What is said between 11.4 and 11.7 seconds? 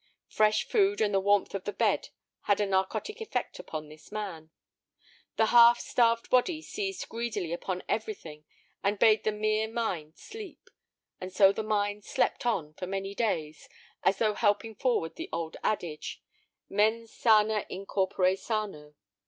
the